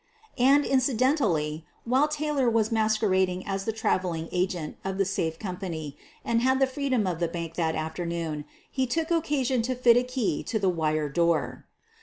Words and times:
And 0.39 0.65
incidentally, 0.65 1.63
while 1.83 2.07
Taylor 2.07 2.49
was 2.49 2.71
masquerading 2.71 3.45
as 3.45 3.65
the 3.65 3.71
traveling 3.71 4.29
agent 4.31 4.77
of 4.83 4.97
the 4.97 5.05
safe 5.05 5.37
company 5.37 5.95
and 6.25 6.41
had 6.41 6.57
the 6.59 6.65
freedom 6.65 7.05
of 7.05 7.19
the 7.19 7.27
bank 7.27 7.53
that 7.53 7.75
afternoon 7.75 8.45
he 8.71 8.87
took 8.87 9.11
oc 9.11 9.25
casion 9.25 9.61
to 9.61 9.75
fit 9.75 9.97
a 9.97 10.03
key 10.03 10.41
to 10.41 10.57
the 10.57 10.69
wire 10.69 11.07
door. 11.07 11.67